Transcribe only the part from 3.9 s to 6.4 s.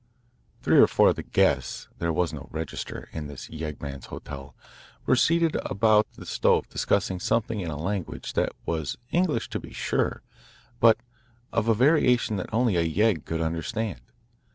hotel were seated about the